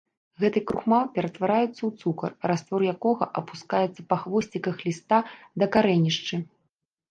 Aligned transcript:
Гэты 0.43 0.59
крухмал 0.69 1.03
ператвараецца 1.17 1.77
ў 1.89 2.05
цукар, 2.05 2.33
раствор 2.53 2.81
якога 2.95 3.29
апускаецца 3.43 4.01
па 4.15 4.21
хвосціках 4.25 4.83
ліста 4.89 5.23
да 5.63 5.71
карэнішчы. 5.79 6.45